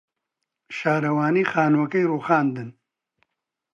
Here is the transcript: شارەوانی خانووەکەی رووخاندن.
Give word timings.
شارەوانی 0.77 1.49
خانووەکەی 1.51 2.07
رووخاندن. 2.09 2.69